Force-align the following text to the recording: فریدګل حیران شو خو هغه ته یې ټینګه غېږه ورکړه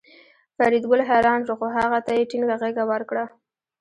فریدګل 0.55 1.01
حیران 1.09 1.39
شو 1.47 1.53
خو 1.59 1.65
هغه 1.77 1.99
ته 2.05 2.11
یې 2.17 2.27
ټینګه 2.29 2.55
غېږه 2.61 2.83
ورکړه 2.91 3.25